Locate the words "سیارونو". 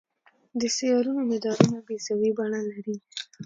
0.77-1.21